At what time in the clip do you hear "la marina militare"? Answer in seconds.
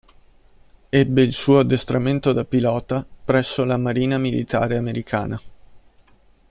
3.65-4.75